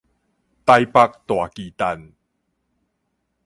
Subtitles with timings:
[0.03, 0.17] 臺北大巨
[1.69, 2.13] 蛋